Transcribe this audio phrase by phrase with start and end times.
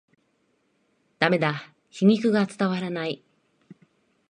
[1.19, 3.23] ダメだ、皮肉が伝わらない